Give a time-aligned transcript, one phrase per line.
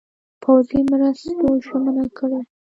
[0.41, 2.41] پوځي مرستو ژمنه کړې وه.